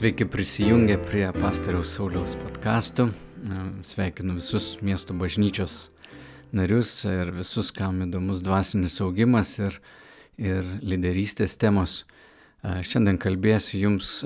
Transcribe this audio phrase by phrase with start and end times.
[0.00, 3.04] Sveiki prisijungę prie pastoriaus Sauliaus podkastų.
[3.84, 5.90] Sveikinu visus miesto bažnyčios
[6.56, 9.76] narius ir visus, kam įdomus dvasinis augimas ir,
[10.40, 11.98] ir lyderystės temos.
[12.64, 14.16] Šiandien kalbėsiu jums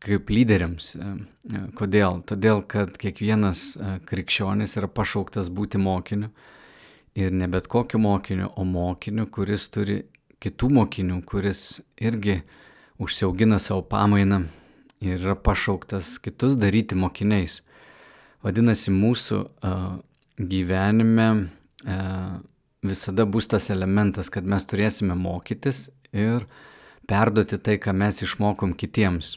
[0.00, 0.94] kaip lyderiams.
[1.76, 2.22] Kodėl?
[2.24, 3.76] Todėl, kad kiekvienas
[4.08, 6.32] krikščionis yra pašauktas būti mokiniu.
[7.12, 10.06] Ir ne bet kokiu mokiniu, o mokiniu, kuris turi
[10.40, 12.46] kitų mokinių, kuris irgi
[12.96, 14.46] užsiaugina savo pamainą
[15.00, 17.60] ir yra pašauktas kitus daryti mokiniais.
[18.44, 19.96] Vadinasi, mūsų uh,
[20.38, 22.36] gyvenime uh,
[22.86, 26.46] visada bus tas elementas, kad mes turėsime mokytis ir
[27.10, 29.36] perduoti tai, ką mes išmokom kitiems.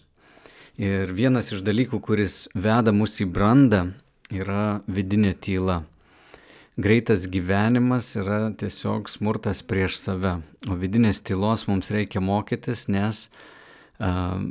[0.79, 3.89] Ir vienas iš dalykų, kuris veda mus į brandą,
[4.31, 5.81] yra vidinė tyla.
[6.79, 10.37] Greitas gyvenimas yra tiesiog smurtas prieš save,
[10.69, 13.25] o vidinės tylos mums reikia mokytis, nes
[13.99, 14.45] uh,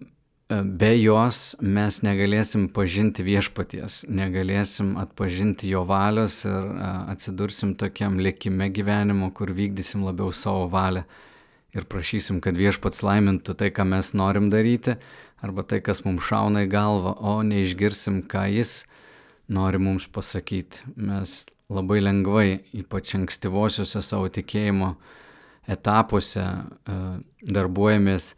[0.48, 6.68] be jos mes negalėsim pažinti viešpaties, negalėsim atpažinti jo valios ir
[7.12, 11.05] atsidursim tokiam lėkime gyvenimo, kur vykdysim labiau savo valią
[11.77, 14.96] ir prašysim, kad viešpats laimintų tai, ką mes norim daryti,
[15.44, 18.83] arba tai, kas mums šauna į galvą, o neišgirsim, ką jis
[19.52, 20.80] nori mums pasakyti.
[20.96, 24.94] Mes labai lengvai, ypač ankstyvosiuose savo tikėjimo
[25.68, 26.46] etapuose,
[27.44, 28.33] darbuojamės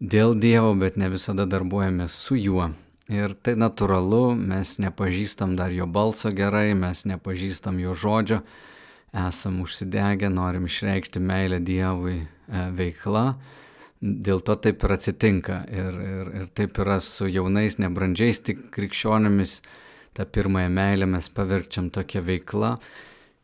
[0.00, 2.72] dėl Dievo, bet ne visada darbuojamės su juo.
[3.10, 8.40] Ir tai natūralu, mes nepažįstam dar jo balso gerai, mes nepažįstam jo žodžio,
[9.26, 12.26] esam užsidegę, norim išreikšti meilę Dievui e,
[12.70, 13.24] veikla.
[14.00, 15.58] Dėl to taip ir atsitinka.
[15.68, 19.58] Ir, ir, ir taip yra su jaunais, nebrandžiais tik krikščionimis.
[20.14, 22.76] Ta pirmąją meilę mes paverčiam tokia veikla.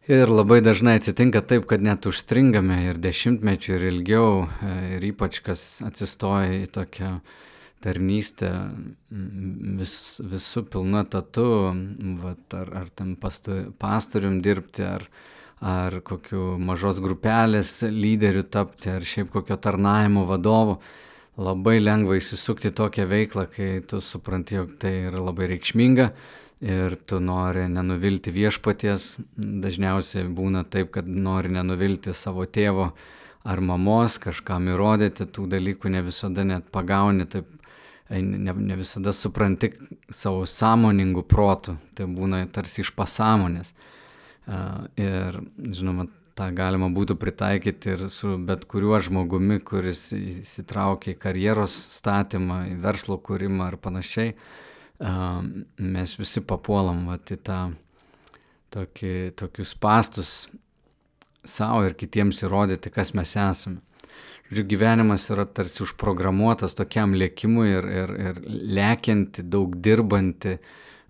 [0.07, 4.29] Ir labai dažnai atsitinka taip, kad net užstringame ir dešimtmečių ir ilgiau,
[4.63, 7.09] e, ir ypač kas atsistoja į tokią
[7.83, 8.53] tarnystę
[9.81, 11.49] vis, visų pilnu tatu,
[12.23, 15.09] vat, ar, ar ten pastu, pastorium dirbti, ar,
[15.59, 20.79] ar kokiu mažos grupelės lyderiu tapti, ar šiaip kokio tarnavimo vadovu.
[21.37, 26.13] Labai lengva įsisukti tokią veiklą, kai tu supranti, jog tai yra labai reikšminga
[26.61, 32.93] ir tu nori nenuvilti viešpaties, dažniausiai būna taip, kad nori nenuvilti savo tėvo
[33.47, 37.51] ar mamos, kažkam įrodyti, tų dalykų ne visada net pagauni, taip
[38.11, 39.73] ne, ne visada supranti
[40.11, 43.73] savo sąmoningų protų, tai būna tarsi iš pasąmonės.
[44.97, 46.07] Ir, žinoma,
[46.39, 52.79] tą galima būtų pritaikyti ir su bet kuriuo žmogumi, kuris įsitraukia į karjeros statymą, į
[52.85, 54.37] verslo kūrimą ar panašiai
[54.99, 57.61] mes visi papuolam vat, į tą
[58.75, 60.31] tokį, tokius pastus
[61.47, 63.83] savo ir kitiems įrodyti, kas mes esame.
[64.47, 70.61] Žiūrėjau, gyvenimas yra tarsi užprogramuotas tokiam lėkimui ir, ir, ir lėkianti, daug dirbanti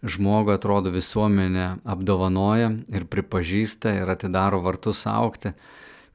[0.07, 5.53] žmogų atrodo visuomenė apdovanoja ir pripažįsta ir atidaro vartus aukti.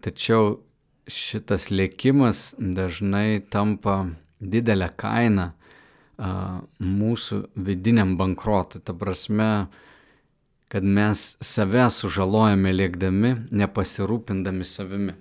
[0.01, 0.57] Tačiau
[1.05, 3.99] šitas lėkimas dažnai tampa
[4.41, 5.51] didelę kainą
[6.21, 8.81] mūsų vidiniam bankrotui.
[8.85, 9.67] Ta prasme,
[10.71, 15.15] kad mes save sužalojame lėkdami, nepasirūpindami savimi.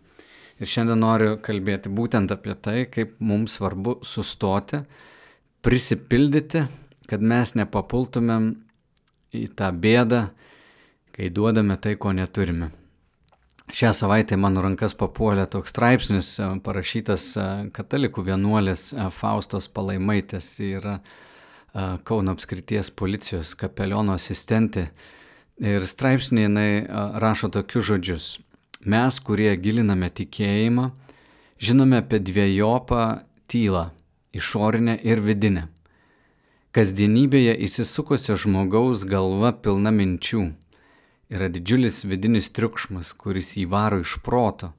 [0.61, 4.83] Ir šiandien noriu kalbėti būtent apie tai, kaip mums svarbu sustoti,
[5.65, 6.67] prisipildyti,
[7.09, 8.53] kad mes nepapultumėm
[9.33, 10.27] į tą bėdą,
[11.17, 12.71] kai duodame tai, ko neturime.
[13.71, 20.57] Šią savaitę mano rankas papuolė toks straipsnis e, parašytas e, katalikų vienuolės e, Faustos Palaimaitės.
[20.59, 21.01] Ji yra
[22.03, 24.89] Kauno apskrities policijos kapeliono asistentė.
[25.63, 26.71] Ir straipsnė jinai
[27.23, 28.27] rašo tokius žodžius.
[28.91, 30.89] Mes, kurie giliname tikėjimą,
[31.63, 33.05] žinome apie dviejopą
[33.47, 33.85] tylą-
[34.41, 35.69] išorinę ir vidinę.
[36.75, 40.49] Kasdienybėje įsisukusio žmogaus galva pilna minčių
[41.31, 44.73] yra didžiulis vidinis triukšmas, kuris jį varo iš proto.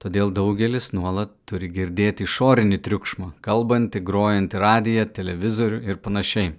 [0.00, 6.54] Todėl daugelis nuolat turi girdėti išorinį triukšmą, kalbantį, grojantį radiją, televizorių ir panašiai.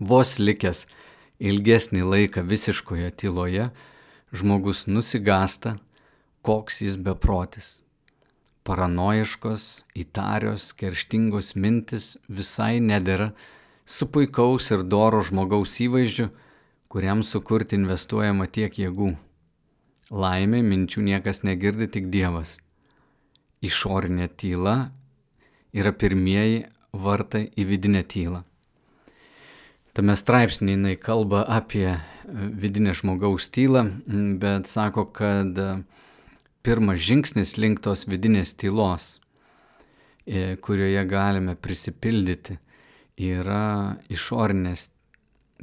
[0.00, 0.86] Vos likęs
[1.38, 3.68] ilgesnį laiką visiškoje tyloje,
[4.34, 5.76] žmogus nusigasta,
[6.42, 7.78] koks jis beprotis.
[8.66, 13.32] Paranoiškos, įtarios, kerštingos mintis visai nedėra
[13.86, 16.30] su puikaus ir doro žmogaus įvaizdžiu,
[16.92, 19.14] kuriam sukurti investuojama tiek jėgų.
[20.12, 22.58] Laimė minčių niekas negirdi, tik Dievas.
[23.64, 24.74] Išorinė tyla
[25.72, 28.42] yra pirmieji vartai į vidinę tylą.
[29.96, 31.98] Tame straipsnėje jinai kalba apie e,
[32.60, 33.86] vidinę žmogaus tylą,
[34.40, 35.70] bet sako, kad e,
[36.60, 39.14] pirmas žingsnis link tos vidinės tylos,
[40.28, 42.60] e, kurioje galime prisipildyti,
[43.16, 44.90] yra išorinės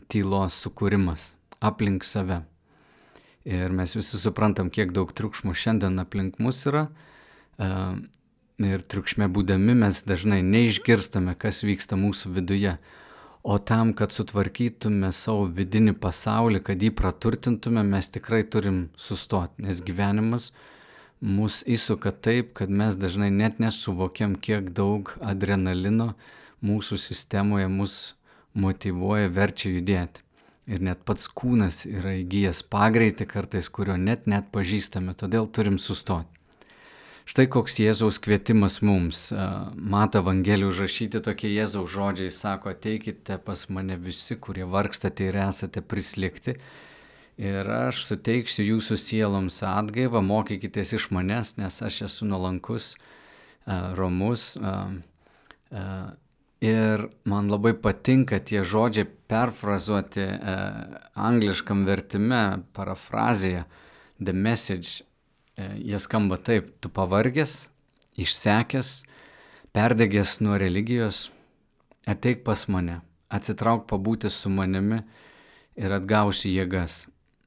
[0.08, 2.44] tylos sukūrimas aplink save.
[3.50, 6.88] Ir mes visi suprantam, kiek daug triukšmo šiandien aplink mus yra.
[7.60, 7.70] E,
[8.68, 12.76] ir triukšme būdami mes dažnai neišgirstame, kas vyksta mūsų viduje.
[13.44, 19.80] O tam, kad sutvarkytume savo vidinį pasaulį, kad jį praturtintume, mes tikrai turim sustoti, nes
[19.80, 20.52] gyvenimas
[21.20, 26.14] mus įsuka taip, kad mes dažnai net nesuvokiam, kiek daug adrenalino
[26.64, 27.98] mūsų sistemoje mus
[28.54, 30.26] motivuoja, verčia judėti.
[30.70, 36.30] Ir net pats kūnas yra įgyjęs pagreitį kartais, kurio net net pažįstame, todėl turim sustoti.
[37.30, 39.28] Štai koks Jėzaus kvietimas mums.
[39.74, 45.84] Mato Evangelijų užrašyti tokie Jėzaus žodžiai, sako, ateikite pas mane visi, kurie vargstate ir esate
[45.86, 46.56] prislėgti.
[47.38, 52.96] Ir aš suteiksiu jūsų sieloms atgaivą, mokykitės iš manęs, nes aš esu nuolankus,
[53.96, 54.56] romus.
[56.60, 60.26] Ir man labai patinka tie žodžiai perfrazuoti
[61.16, 63.64] angliškam vertime, parafrazėje,
[64.20, 65.06] the message
[65.60, 67.68] E, jie skamba taip, tu pavargęs,
[68.24, 68.90] išsekęs,
[69.76, 71.26] perdegęs nuo religijos,
[72.08, 75.02] ateik pas mane, atsitrauk pabūti su manimi
[75.76, 77.02] ir atgausi jėgas.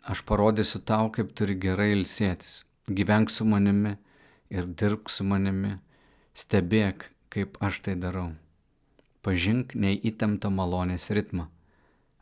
[0.04, 2.66] Aš parodysiu tau, kaip turi gerai ilsėtis.
[2.90, 3.96] Gyvenk su manimi
[4.52, 5.78] ir dirbk su manimi,
[6.36, 8.32] stebėk, kaip aš tai darau.
[9.22, 11.46] Pažink neįtemptą malonės ritmą.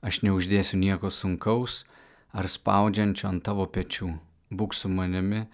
[0.05, 1.85] Aš neuždėsiu nieko sunkaus
[2.37, 4.11] ar spaudžiančio ant tavo pečių.
[4.53, 5.47] Būk su manimi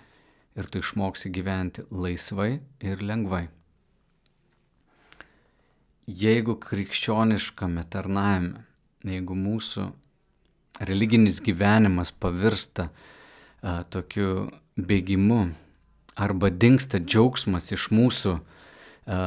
[0.58, 3.44] ir tu išmoksi gyventi laisvai ir lengvai.
[6.06, 8.64] Jeigu krikščioniškame tarnavime,
[9.06, 9.86] jeigu mūsų
[10.86, 15.40] religinis gyvenimas pavirsta a, tokiu bėgimu
[16.16, 19.20] arba dinksta džiaugsmas iš mūsų a,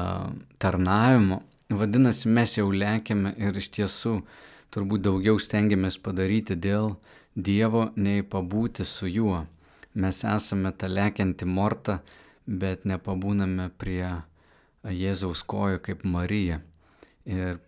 [0.60, 4.20] tarnavimo, vadinasi, mes jau lėkiame ir iš tiesų
[4.74, 6.96] turbūt daugiau stengiamės padaryti dėl
[7.40, 9.46] Dievo, nei pabūti su juo
[9.94, 12.00] mes esame ta lekianti morta,
[12.46, 14.06] bet nepabūname prie
[14.84, 16.62] Jėzaus kojų kaip Marija.
[17.30, 17.60] Ir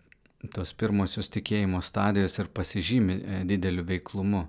[0.54, 4.46] tos pirmosios tikėjimo stadijos ir pasižymi e, dideliu veiklumu.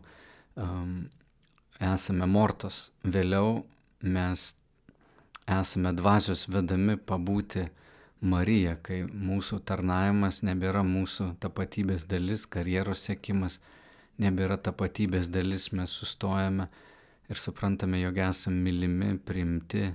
[1.84, 3.64] Esame mortos, vėliau
[4.02, 4.54] mes
[5.50, 7.66] esame dvasios vedami pabūti
[8.24, 13.60] Marija, kai mūsų tarnavimas nebėra mūsų tapatybės dalis, karjeros sėkimas
[14.24, 16.70] nebėra tapatybės dalis, mes sustojame
[17.28, 19.90] ir suprantame, jog esame mylimi, priimti,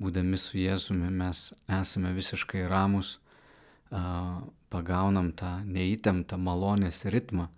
[0.00, 1.50] būdami su Jėzumi mes
[1.80, 3.18] esame visiškai ramus,
[4.72, 7.50] pagaunam tą neįtemptą malonės ritmą.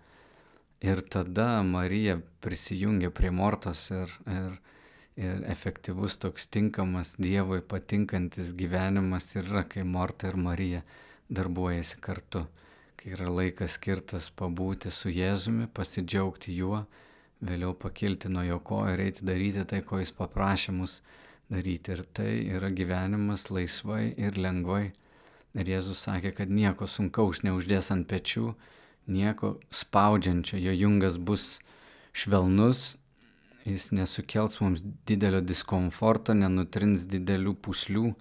[0.84, 4.58] Ir tada Marija prisijungia prie Mortos ir, ir,
[5.16, 10.82] ir efektyvus toks tinkamas Dievui patinkantis gyvenimas yra, kai Morta ir Marija
[11.30, 12.44] darbuojasi kartu,
[12.98, 16.84] kai yra laikas skirtas pabūti su Jėzumi, pasidžiaugti juo
[17.44, 21.00] vėliau pakilti nuo jo ko ir eiti daryti tai, ko jis paprašė mus
[21.52, 21.94] daryti.
[21.94, 24.92] Ir tai yra gyvenimas laisvai ir lengvai.
[25.54, 28.54] Ir Jėzus sakė, kad nieko sunkaus neuždės ant pečių,
[29.06, 31.60] nieko spaudžiančio, jo jungas bus
[32.16, 32.96] švelnus,
[33.64, 38.12] jis nesukels mums didelio diskomforto, nenutrins didelių puslių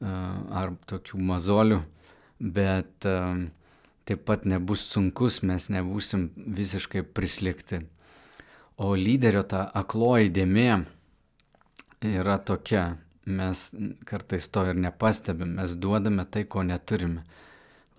[0.00, 1.80] ar tokių mazolių,
[2.40, 3.06] bet
[4.08, 7.84] taip pat nebus sunkus, mes nebūsim visiškai prislėgti.
[8.80, 10.70] O lyderio ta akloji dėmė
[12.08, 12.96] yra tokia,
[13.28, 13.68] mes
[14.08, 17.26] kartais to ir nepastebim, mes duodame tai, ko neturime.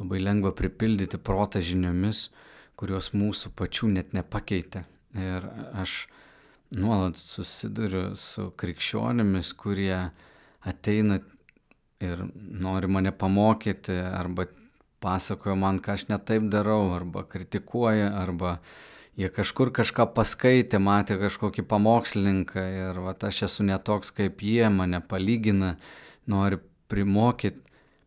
[0.02, 2.32] Labai lengva pripildyti protą žiniomis,
[2.76, 4.88] kurios mūsų pačių net nepakeitė.
[5.14, 5.46] Ir
[5.78, 6.08] aš
[6.78, 9.98] nuolat susiduriu su krikščionimis, kurie
[10.68, 11.20] ateina
[12.02, 14.48] ir nori mane pamokyti, arba
[15.02, 18.60] pasakoja man, ką aš netaip darau, arba kritikuoja, arba
[19.20, 25.02] jie kažkur kažką paskaitė, matė kažkokį pamokslininką ir va, aš esu netoks kaip jie, mane
[25.02, 25.76] palygina,
[26.30, 26.62] nori
[26.92, 27.62] primokyti,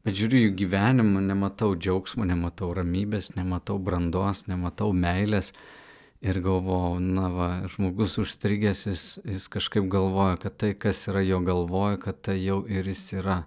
[0.04, 5.52] bet žiūriu jų gyvenimą, nematau džiaugsmo, nematau ramybės, nematau brandos, nematau meilės
[6.24, 11.40] ir galvoju, na va, žmogus užstrigęs, jis, jis kažkaip galvoja, kad tai, kas yra jo
[11.44, 13.42] galvoja, kad tai jau ir jis yra.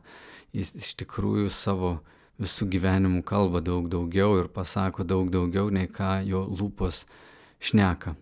[0.54, 1.98] Jis iš tikrųjų savo
[2.38, 7.04] visų gyvenimų kalba daug daugiau ir pasako daug daugiau, nei ką jo lūpos
[7.60, 8.14] šneka.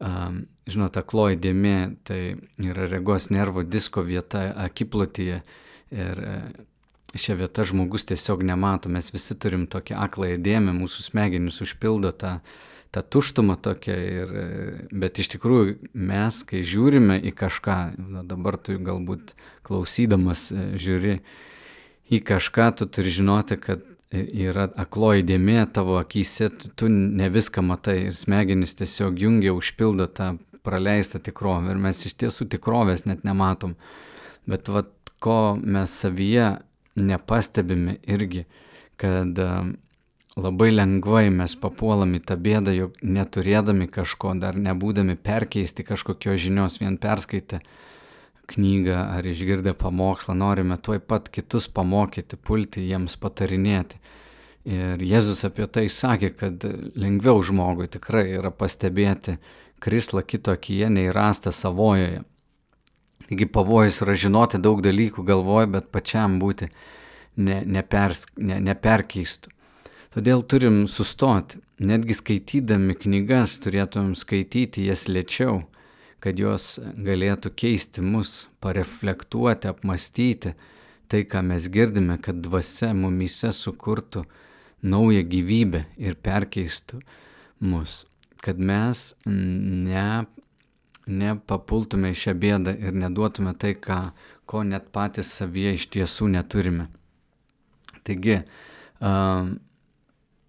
[0.00, 2.20] Žinote, akloji dėmė tai
[2.64, 5.42] yra regos nervo disko vieta akiplotyje
[5.94, 6.36] ir e,
[7.14, 8.88] šią vietą žmogus tiesiog nemato.
[8.88, 12.38] Mes visi turim tokią akląją dėmę, mūsų smegenys užpildo tą,
[12.94, 14.44] tą tuštumą tokią, ir, e,
[14.94, 19.34] bet iš tikrųjų mes, kai žiūrime į kažką, na, dabar tu galbūt
[19.66, 21.18] klausydamas e, žiūri
[22.14, 23.82] į kažką, tu turi žinoti, kad
[24.14, 30.34] yra akloji dėmė tavo akise, tu ne viską matai ir smegenys tiesiog jungia, užpildo tą
[30.64, 33.74] praleistą tikrovę ir mes iš tiesų tikrovės net nematom.
[34.48, 36.58] Bet vad, ko mes savyje
[37.00, 38.44] nepastebime irgi,
[39.00, 39.38] kad
[40.36, 46.80] labai lengvai mes papuolam į tą bėdą, jog neturėdami kažko, dar nebūdami perkeisti kažkokios žinios,
[46.82, 47.60] vien perskaitę
[48.50, 54.00] knygą ar išgirdę pamokslą, norime tuoj pat kitus pamokyti, pulti jiems patarinėti.
[54.64, 56.64] Ir Jėzus apie tai sakė, kad
[56.96, 59.36] lengviau žmogui tikrai yra pastebėti
[59.84, 62.22] krislą kito akyje nei rastą savojoje.
[63.24, 66.68] Taigi pavojus yra žinoti daug dalykų galvoje, bet pačiam būti
[67.36, 69.53] ne, nepers, ne, neperkeistų.
[70.14, 71.58] Todėl turim sustoti.
[71.82, 75.64] Netgi skaitydami knygas turėtumėm skaityti jas lėčiau,
[76.22, 80.52] kad jos galėtų keisti mus, pareflektuoti, apmastyti
[81.10, 84.22] tai, ką mes girdime, kad dvasia mumise sukurtų
[84.86, 87.02] naują gyvybę ir perkeistų
[87.66, 88.04] mus.
[88.38, 90.06] Kad mes ne,
[91.10, 94.00] nepapultume į šią bėdą ir neduotume tai, ką,
[94.46, 96.86] ko net patys savyje iš tiesų neturime.
[98.06, 98.44] Taigi,
[99.02, 99.56] uh,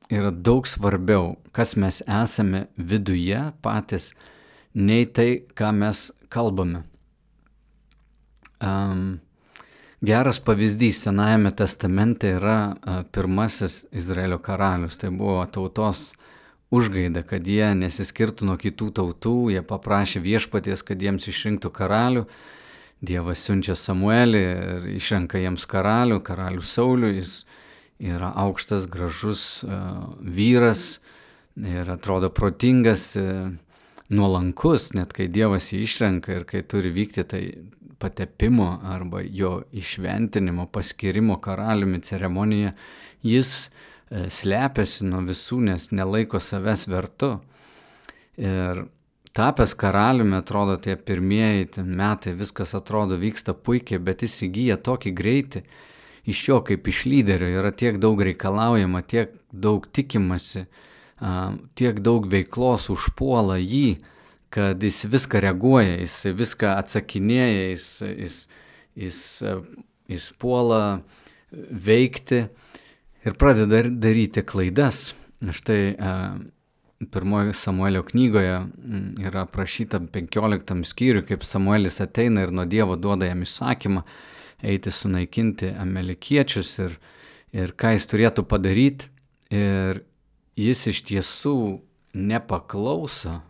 [0.10, 4.12] yra daug svarbiau, kas mes esame viduje patys,
[4.74, 6.84] nei tai, ką mes kalbame.
[8.62, 9.20] Um,
[10.02, 14.98] geras pavyzdys Senajame testamente yra uh, pirmasis Izraelio karalius.
[14.98, 16.12] Tai buvo tautos
[16.74, 22.26] užgaida, kad jie nesiskirtų nuo kitų tautų, jie paprašė viešpaties, kad jiems išrinktų karalių.
[23.06, 27.44] Dievas siunčia Samuelį ir išrenka jiems karalių, karalių Saulių, jis
[28.00, 29.64] yra aukštas, gražus
[30.20, 31.00] vyras
[31.56, 33.14] ir atrodo protingas,
[34.10, 37.42] nuolankus, net kai Dievas jį išrenka ir kai turi vykti tai
[38.00, 42.76] patepimo arba jo išventinimo, paskirimo karaliumi ceremonija,
[43.26, 43.70] jis
[44.12, 47.32] slepiasi nuo visų, nes nelaiko savęs vertu.
[48.38, 48.86] Ir
[49.36, 55.64] tapęs karaliumi, atrodo, tie pirmieji metai viskas atrodo vyksta puikiai, bet jis įgyja tokį greitį,
[56.26, 60.66] iš jo kaip iš lyderio yra tiek daug reikalaujama, tiek daug tikimasi,
[61.78, 64.00] tiek daug veiklos užpuola jį,
[64.56, 68.38] kad jis viską reaguoja, jis viską atsakinėja, jis, jis,
[68.96, 69.20] jis,
[70.12, 70.82] jis puola
[71.52, 72.46] veikti
[73.26, 75.10] ir pradeda daryti klaidas.
[75.46, 75.96] Štai
[77.12, 78.54] pirmojo Samuelio knygoje
[79.22, 84.06] yra aprašyta 15 skyriui, kaip Samuelis ateina ir nuo Dievo duoda jam įsakymą
[84.64, 86.98] eiti sunaikinti amerikiečius ir,
[87.56, 89.12] ir ką jis turėtų padaryti.
[89.54, 90.04] Ir
[90.58, 91.58] jis iš tiesų
[92.16, 93.42] nepaklauso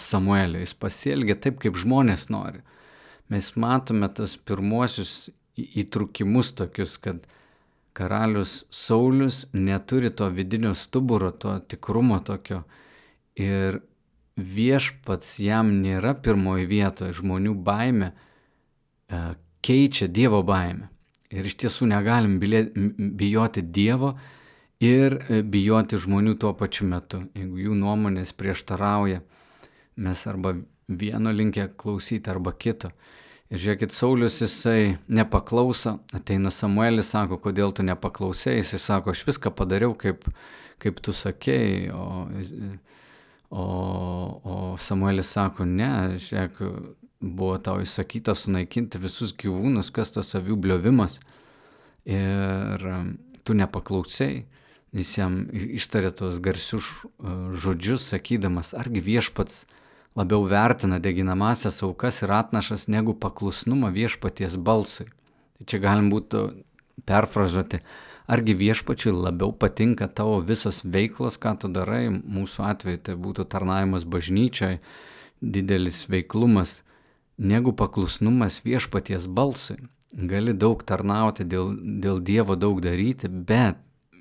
[0.00, 2.62] Samuelio, jis pasielgia taip, kaip žmonės nori.
[3.28, 7.26] Mes matome tas pirmuosius įtrukimus tokius, kad
[7.96, 12.62] karalius Saulis neturi to vidinio stuburo, to tikrumo tokio.
[13.38, 13.82] Ir
[14.38, 18.12] viešpats jam nėra pirmoji vietoje, žmonių baime
[19.64, 20.88] keičia Dievo baimę.
[21.28, 24.14] Ir iš tiesų negalim bijoti Dievo
[24.80, 27.24] ir e, bijoti žmonių tuo pačiu metu.
[27.36, 29.20] Jeigu jų nuomonės prieštarauja,
[29.98, 30.54] mes arba
[30.88, 32.92] vieno linkę klausyti, arba kito.
[33.48, 39.52] Ir žiūrėkit, Saulis jisai nepaklauso, ateina Samuelis, sako, kodėl tu nepaklausai, jisai sako, aš viską
[39.56, 40.26] padariau, kaip,
[40.80, 42.08] kaip tu sakėjai, o,
[43.48, 46.60] o, o Samuelis sako, ne, žiūrėk,
[47.20, 51.18] buvo tau įsakyta sunaikinti visus gyvūnus, kas tas avių bliovimas.
[52.08, 53.10] Ir um,
[53.44, 54.46] tu nepaklausai,
[54.96, 59.66] jis jam ištarė tos garsius uh, žodžius, sakydamas, argi viešpats
[60.18, 65.10] labiau vertina deginamasias aukas ir atnašas negu paklusnumą viešpaties balsui.
[65.58, 66.42] Tai čia galim būtų
[67.06, 67.82] perfrazuoti,
[68.30, 74.06] argi viešpačiui labiau patinka tavo visos veiklos, ką tu darai, mūsų atveju tai būtų tarnavimas
[74.08, 74.78] bažnyčiai,
[75.40, 76.82] didelis veiklumas,
[77.38, 79.78] negu paklusnumas viešpaties balsui.
[80.12, 83.78] Gali daug tarnauti, dėl, dėl Dievo daug daryti, bet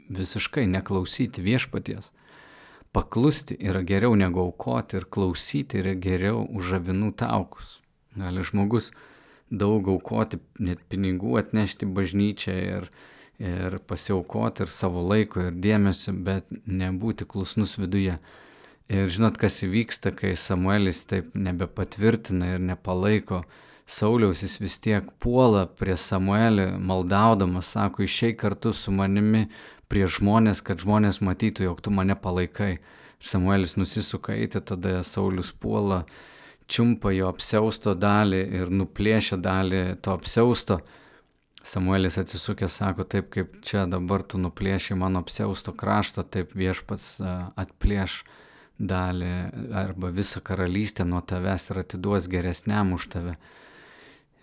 [0.09, 2.11] visiškai neklausyti viešpaties.
[2.95, 7.77] Paklusti yra geriau negu aukoti ir klausyti yra geriau už avinų taukus.
[8.17, 8.91] Gali žmogus
[9.51, 12.89] daug aukoti, net pinigų atnešti bažnyčią ir,
[13.39, 18.17] ir pasiaukoti ir savo laiko ir dėmesio, bet nebūti klusnus viduje.
[18.87, 23.41] Ir žinot, kas įvyksta, kai Samuelis taip nebepatvirtina ir nepalaiko
[23.87, 29.45] Sauliaus, jis vis tiek puola prie Samuelį, maldaudamas, sako, išei kartu su manimi
[29.91, 32.77] prie žmonės, kad žmonės matytų, jog tu mane palaikai.
[33.23, 36.03] Samuelis nusisuka eiti, tada Saulis puola,
[36.67, 40.81] čiumpa jo apseusto dalį ir nuplėšia dalį to apseusto.
[41.63, 47.17] Samuelis atsisukęs sako, taip kaip čia dabar tu nuplėši mano apsiausto kraštą, taip viešpats
[47.59, 48.21] atplėš
[48.79, 49.31] dalį
[49.73, 53.37] arba visą karalystę nuo tavęs ir atiduos geresniam už tave.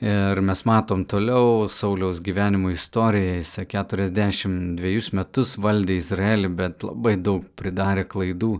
[0.04, 7.46] Ir mes matom toliau Sauliaus gyvenimo istoriją, jis 42 metus valdė Izraelį, bet labai daug
[7.56, 8.58] pridarė klaidų.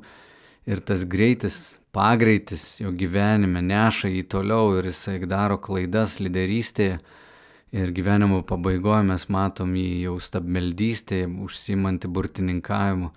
[0.71, 7.03] Ir tas greitis, pagreitis jo gyvenime neša jį toliau ir jisai daro klaidas lyderystėje.
[7.75, 13.11] Ir gyvenimo pabaigoje mes matom jį jau stabmeldystėje, užsimantį burtininkavimu.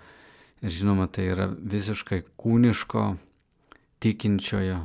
[0.62, 3.04] Ir žinoma, tai yra visiškai kūniško,
[4.02, 4.84] tikinčiojo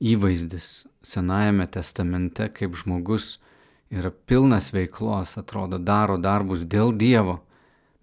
[0.00, 3.38] įvaizdis Senajame testamente, kaip žmogus
[3.90, 7.40] yra pilnas veiklos, atrodo, daro darbus dėl Dievo,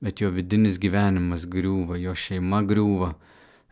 [0.02, 3.12] bet jo vidinis gyvenimas griūva, jo šeima griūva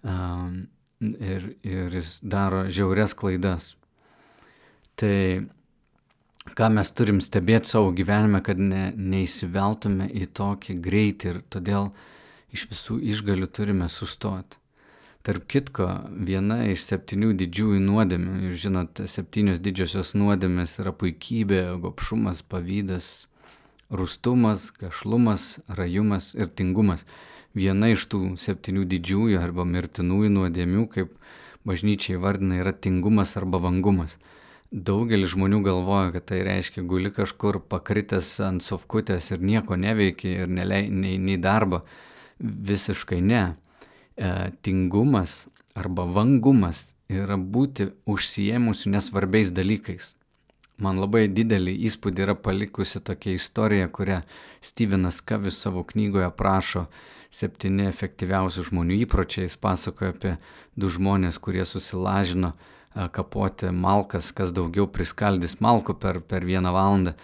[0.05, 0.61] um,
[1.01, 3.73] ir, ir jis daro žiaurias klaidas.
[4.95, 5.17] Tai
[6.55, 11.89] ką mes turim stebėti savo gyvenime, kad ne, neįsiveltume į tokį greitį ir todėl
[12.55, 14.57] iš visų išgalių turime sustoti.
[15.25, 15.88] Tarp kitko,
[16.27, 23.07] viena iš septynių didžiųjų nuodėmių, jūs žinot, septynios didžiosios nuodėmės yra puikybė, gopšumas, pavydas,
[23.89, 27.01] rūstumas, gašlumas, rajumas ir tingumas.
[27.57, 31.17] Viena iš tų septynių didžiųjų arba mirtinųjų nuodėmių, kaip
[31.65, 34.19] bažnyčiai vardina, yra tingumas arba vangumas.
[34.75, 40.51] Daugelis žmonių galvoja, kad tai reiškia guli kažkur pakritęs ant sofkutės ir nieko neveikia ir
[40.51, 41.85] nelei, nei, nei darbo.
[42.39, 50.13] Visiškai ne e, tingumas arba vangumas yra būti užsijėmusiu nesvarbiais dalykais.
[50.81, 54.23] Man labai didelį įspūdį yra palikusi tokia istorija, kurią
[54.59, 56.87] Stevenas Kavis savo knygoje aprašo
[57.31, 59.45] septyni efektyviausių žmonių įpročiai.
[59.47, 60.33] Jis pasakoja apie
[60.75, 67.15] du žmonės, kurie susilažino e, kapoti malkas, kas daugiau priskaldys malkų per, per vieną valandą.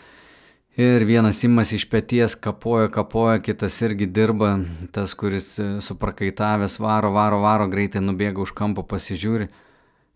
[0.82, 4.56] Ir vienas imas iš pėties kapoja, kapoja, kitas irgi dirba,
[4.96, 9.50] tas, kuris e, suprakaitavęs varo, varo, varo, greitai nubėga už kampo, pasižiūri,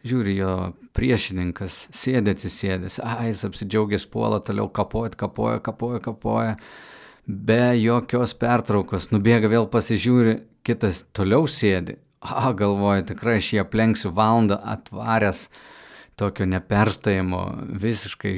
[0.07, 0.53] žiūri jo
[0.97, 6.57] priešininkas, sėdė atsisėdęs, ai, jis apsidžiaugęs puola, toliau kapoja, kapoja, kapoja, kapoja,
[7.27, 14.15] be jokios pertraukos, nubėga vėl pasižiūri, kitas toliau sėdi, a, galvoja, tikrai aš jį aplenksiu
[14.17, 15.45] valandą atvaręs,
[16.15, 18.35] tokio neperstojimo, visiškai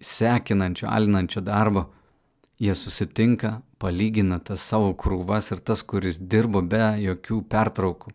[0.00, 1.88] sekinančio, alinančio darbo,
[2.58, 8.12] jie susitinka, palygina tas savo krūvas ir tas, kuris dirbo be jokių pertraukų,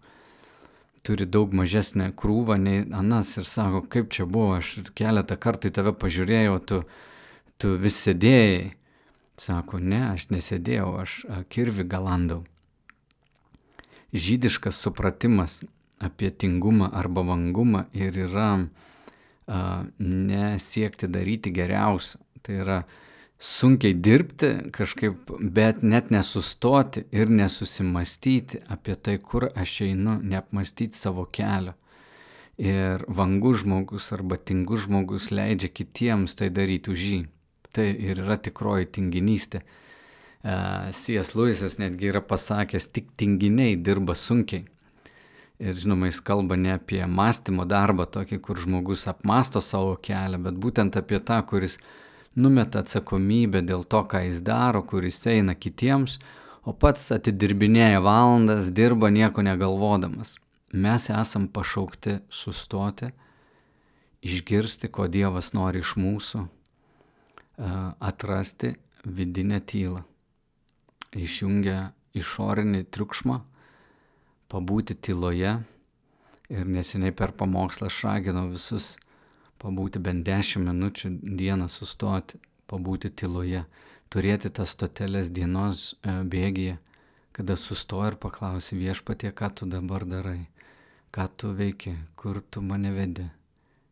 [1.05, 5.75] turi daug mažesnę krūvą nei Anas ir sako, kaip čia buvo, aš keletą kartų į
[5.77, 6.83] tave pažiūrėjau, tu,
[7.57, 8.71] tu vis sėdėjai.
[9.41, 11.13] Sako, ne, aš nesėdėjau, aš
[11.49, 12.43] kirvi galandau.
[14.13, 15.61] Žydiškas supratimas
[15.97, 18.51] apie tingumą arba vangumą ir yra
[19.99, 22.19] nesiekti daryti geriausio.
[22.41, 22.77] Tai yra
[23.41, 31.25] sunkiai dirbti kažkaip, bet net nesustoti ir nesusimastyti apie tai, kur aš einu, neapmastyti savo
[31.25, 31.75] kelio.
[32.61, 37.21] Ir vangus žmogus arba tingus žmogus leidžia kitiems tai daryti už jį.
[37.71, 39.63] Tai ir yra tikroji tinginystė.
[40.41, 41.33] C.S.
[41.37, 44.65] Lewisas netgi yra pasakęs, tik tinginiai dirba sunkiai.
[45.61, 50.55] Ir žinoma, jis kalba ne apie mąstymo darbą, tokį, kur žmogus apmasto savo kelią, bet
[50.57, 51.75] būtent apie tą, kuris
[52.33, 56.17] numeta atsakomybę dėl to, ką jis daro, kuris eina kitiems,
[56.65, 60.33] o pats atidirbinėja valandas, dirba nieko negalvodamas.
[60.73, 63.11] Mes esam pašaukti sustoti,
[64.25, 66.41] išgirsti, ko Dievas nori iš mūsų,
[68.01, 68.73] atrasti
[69.05, 70.01] vidinę tylą.
[71.13, 73.41] Išjungia išorinį triukšmą
[74.51, 75.59] pabūti tyloje.
[76.51, 78.97] Ir neseniai per pamokslą aš raginau visus
[79.61, 83.63] pabūti bent 10 minučių dieną sustoti, pabūti tyloje,
[84.11, 86.77] turėti tas stotelės dienos e, bėgyje,
[87.31, 90.41] kada sustoji ir paklausi viešpatie, ką tu dabar darai,
[91.15, 93.29] ką tu veiki, kur tu mane vedi,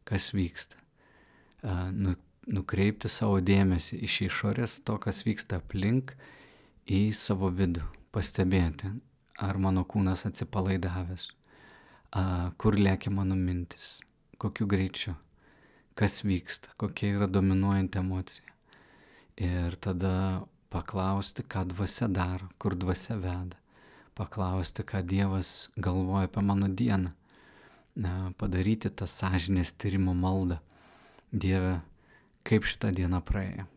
[0.10, 0.80] kas vyksta.
[1.64, 2.18] E, nu,
[2.50, 6.16] nukreipti savo dėmesį iš išorės to, kas vyksta aplink,
[6.90, 8.90] į savo vidų, pastebėti,
[9.40, 11.30] ar mano kūnas atsipalaidavęs,
[12.60, 14.00] kur lėkia mano mintis,
[14.42, 15.16] kokiu greičiu,
[15.96, 18.56] kas vyksta, kokia yra dominuojanti emocija.
[19.40, 23.56] Ir tada paklausti, ką dvasia daro, kur dvasia veda,
[24.20, 27.16] paklausti, ką Dievas galvoja apie mano dieną,
[28.40, 30.60] padaryti tą sąžinės tyrimo maldą.
[31.32, 31.80] Dieve,
[32.44, 33.68] kaip šitą dieną praėjo,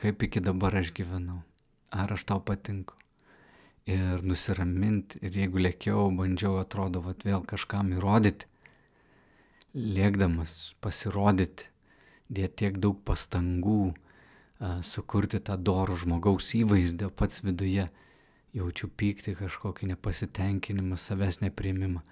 [0.00, 1.40] kaip iki dabar aš gyvenau,
[1.94, 2.99] ar aš tau patinku
[3.90, 5.20] ir nusiraminti.
[5.26, 8.46] Ir jeigu lėkiau, bandžiau, atrodo, vat, vėl kažkam įrodyti,
[9.74, 11.68] lėkdamas pasirodyti,
[12.30, 13.94] dėti tiek daug pastangų,
[14.84, 17.88] sukurti tą dorų žmogaus įvaizdį, pats viduje
[18.56, 22.02] jaučiu pyktį, kažkokį nepasitenkinimą, savęs nepriimimą.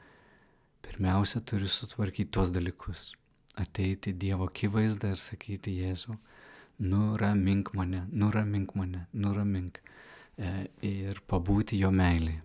[0.86, 3.12] Pirmiausia, turiu sutvarkyti tuos dalykus.
[3.58, 6.14] Ateiti Dievo akivaizdą ir sakyti Jėzau,
[6.78, 9.80] nuramink mane, nuramink mane, nuramink.
[10.38, 12.38] E, ir pabūti jo meiliai.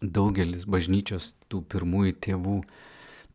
[0.00, 2.58] Daugelis bažnyčios tų pirmųjų tėvų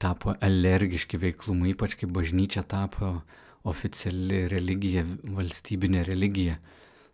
[0.02, 3.20] tapo alergiški veiklumui, ypač kai bažnyčia tapo
[3.68, 5.04] oficiali religija,
[5.36, 6.56] valstybinė religija.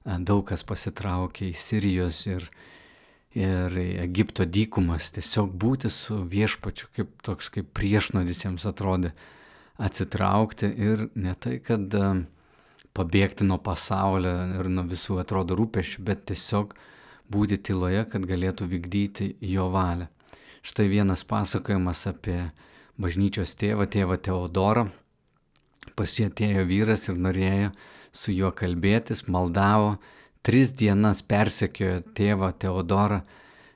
[0.05, 2.45] Daug kas pasitraukė į Sirijos ir,
[3.37, 9.13] ir Egipto dykumas, tiesiog būti su viešpačiu, kaip toks kaip priešnodis jiems atrodė,
[9.81, 11.89] atsitraukti ir ne tai, kad
[12.97, 16.73] pabėgti nuo pasaulio ir nuo visų atrodo rūpešių, bet tiesiog
[17.31, 20.09] būti tyloje, kad galėtų vykdyti jo valią.
[20.61, 22.51] Štai vienas pasakojimas apie
[23.01, 24.89] bažnyčios tėvą, tėvą Teodorą.
[25.97, 27.71] Pas jį atėjo vyras ir norėjo
[28.13, 29.95] su juo kalbėtis, maldavo,
[30.45, 33.21] tris dienas persekiojo tėvą Teodorą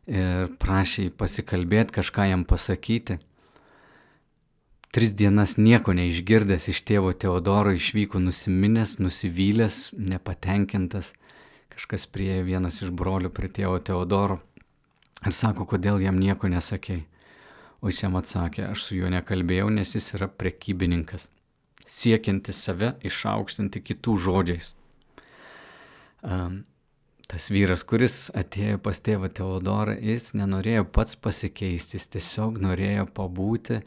[0.05, 3.17] ir prašė jį pasikalbėti, kažką jam pasakyti.
[4.95, 11.09] Tris dienas nieko neišgirdęs iš tėvo Teodoro išvyko nusiminęs, nusivylęs, nepatenkintas.
[11.73, 14.37] Kažkas priejo vienas iš brolių prie tėvo Teodoro
[15.27, 17.03] ir sako, kodėl jam nieko nesakėjai.
[17.83, 21.27] O jis jam atsakė, aš su juo nekalbėjau, nes jis yra prekybininkas,
[21.83, 24.71] siekiantis save išaukštinti kitų žodžiais.
[26.23, 26.61] Um,
[27.27, 33.83] tas vyras, kuris atėjo pas tėvą Teodorą, jis nenorėjo pats pasikeisti, jis tiesiog norėjo pabūti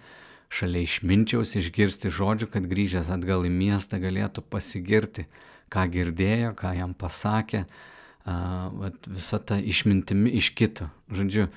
[0.48, 5.26] šalia išminčiaus, išgirsti žodžių, kad grįžęs atgal į miestą galėtų pasigirti,
[5.72, 10.88] ką girdėjo, ką jam pasakė, uh, visą tą išmintimi iš kito.
[11.12, 11.48] Žodžiu,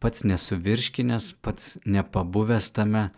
[0.00, 3.10] pats nesuvirškinęs, pats nepabuvęs tame,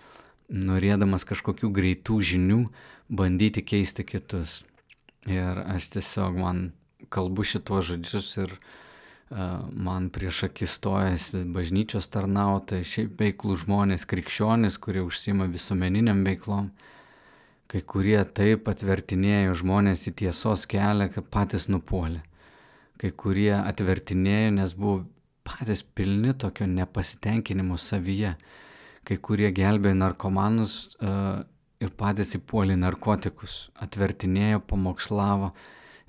[0.51, 2.61] norėdamas kažkokių greitų žinių,
[3.07, 4.65] bandyti keisti kitus.
[5.31, 6.71] Ir aš tiesiog man
[7.13, 8.80] kalbu šitos žodžius ir uh,
[9.31, 16.73] man prieš akis stojasi bažnyčios tarnautojai, šiaip veiklų žmonės, krikščionys, kurie užsima visuomeniniam veiklom.
[17.71, 22.25] Kai kurie taip atvertinėjo žmonės į tiesos kelią, kad patys nupuolė.
[22.99, 25.05] Kai kurie atvertinėjo, nes buvo
[25.47, 28.35] patys pilni tokio nepasitenkinimo savyje.
[29.07, 31.47] Kai kurie gelbėjo narkomanus uh,
[31.81, 35.55] ir patys įpuolė narkotikus, atvertinėjo, pamokslavo.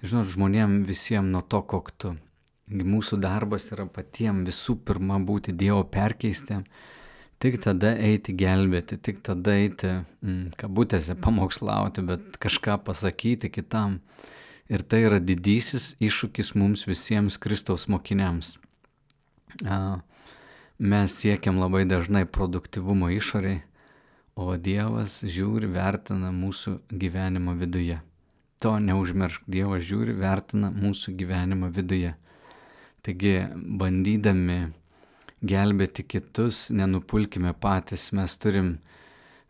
[0.02, 2.18] Žinot, žmonėm visiems nuo to koktu.
[2.72, 6.64] Mūsų darbas yra patiems visų pirma būti Dievo perkeistėm,
[7.44, 14.00] tik tada eiti gelbėti, tik tada eiti, mm, kabutėse, pamokslauti, bet kažką pasakyti kitam.
[14.72, 18.56] Ir tai yra didysis iššūkis mums visiems Kristaus mokiniams
[20.82, 23.62] mes siekiam labai dažnai produktivumo išoriai,
[24.36, 28.00] o Dievas žiūri, vertina mūsų gyvenimo viduje.
[28.62, 32.16] To neužmiršk, Dievas žiūri, vertina mūsų gyvenimo viduje.
[33.02, 34.60] Taigi, bandydami
[35.42, 38.76] gelbėti kitus, nenupulkime patys, mes turim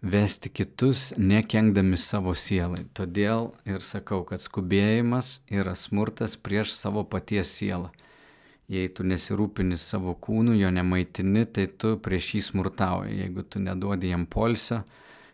[0.02, 2.86] vesti kitus, nekengdami savo sielai.
[2.98, 7.92] Todėl ir sakau, kad skubėjimas yra smurtas prieš savo paties sielą
[8.72, 13.18] jei tu nesirūpini savo kūnu, jo nemaitini, tai tu prieš jį smurtauji.
[13.20, 14.82] Jeigu tu neduodi jam polsio,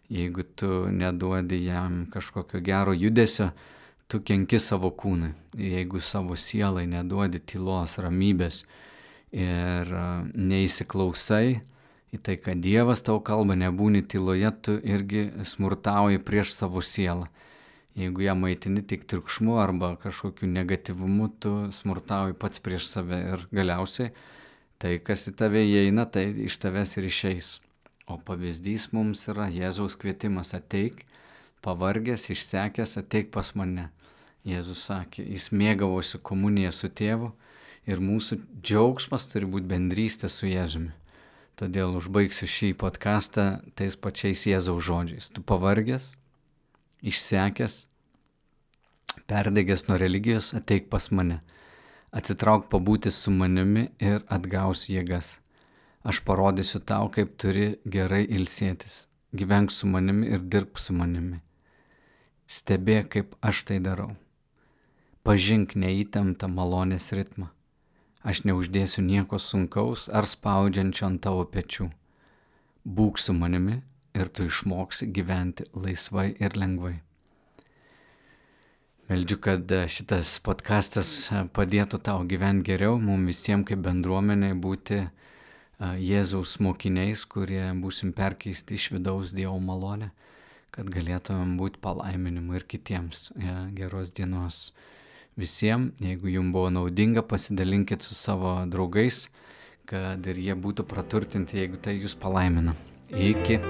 [0.09, 3.51] jeigu tu neduodi jam kažkokio gero judesio,
[4.07, 5.33] tu kenki savo kūnui.
[5.57, 8.63] Jeigu savo sielai neduodi tylos, ramybės
[9.35, 9.91] ir
[10.33, 11.59] neįsiklausai
[12.15, 17.27] į tai, kad Dievas tau kalba, nebūni tyloje, tu irgi smurtauji prieš savo sielą.
[17.97, 24.11] Jeigu ją maitini tik triukšmu arba kažkokiu negativumu, tu smurtauji pats prieš save ir galiausiai
[24.77, 27.55] tai, kas į tave įeina, tai iš tavęs ir išeis.
[28.07, 31.01] O pavyzdys mums yra Jėzaus kvietimas ateik,
[31.65, 33.89] pavargęs, išsekęs, ateik pas mane.
[34.47, 37.33] Jėzus sakė, jis mėgavosi komuniją su tėvu
[37.87, 40.93] ir mūsų džiaugsmas turi būti bendrystė su Jėzumi.
[41.57, 45.31] Todėl užbaigsiu šį podcastą tais pačiais Jėzaus žodžiais.
[45.33, 46.11] Tu pavargęs,
[47.01, 47.75] išsekęs,
[49.27, 51.41] perdegęs nuo religijos, ateik pas mane.
[52.15, 55.33] Atsitrauk pabūti su manimi ir atgaus jėgas.
[56.07, 59.07] Aš parodysiu tau, kaip turi gerai ilsėtis.
[59.35, 61.41] Gyvenk su manimi ir dirbk su manimi.
[62.47, 64.13] Stebėk, kaip aš tai darau.
[65.27, 67.49] Pažink neįtemptą malonės ritmą.
[68.23, 71.89] Aš neuždėsiu nieko sunkaus ar spaudžiančio ant tavo pečių.
[72.87, 73.81] Būk su manimi
[74.15, 76.93] ir tu išmoksi gyventi laisvai ir lengvai.
[79.11, 81.11] Meldžiu, kad šitas podkastas
[81.51, 85.03] padėtų tau gyventi geriau, mums visiems kaip bendruomeniai būti
[86.07, 90.13] Jėzaus mokiniais, kurie būsim perkeisti iš vidaus Dievo malonę,
[90.71, 93.33] kad galėtumėm būti palaiminimu ir kitiems.
[93.35, 94.69] Ja, geros dienos
[95.37, 95.93] visiems.
[96.03, 99.27] Jeigu jums buvo naudinga, pasidalinkit su savo draugais,
[99.87, 102.75] kad ir jie būtų praturtinti, jeigu tai jūs palaimina.
[103.13, 103.61] Iki.